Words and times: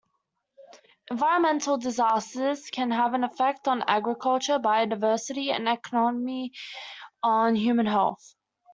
Environmental 1.11 1.77
disasters 1.77 2.71
can 2.71 2.89
have 2.89 3.13
an 3.13 3.23
effect 3.23 3.67
on 3.67 3.83
agriculture, 3.87 4.57
biodiversity, 4.57 5.55
the 5.55 5.71
economy 5.73 6.53
and 7.21 7.55
human 7.55 7.85
health. 7.85 8.33